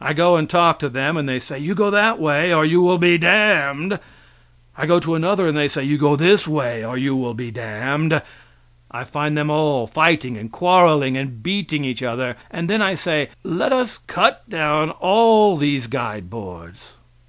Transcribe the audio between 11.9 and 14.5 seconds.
other, and then I say: "Let us cut